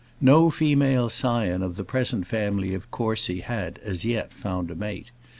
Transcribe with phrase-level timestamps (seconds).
[0.19, 5.11] No female scion of the present family of Courcy had, as yet, found a mate.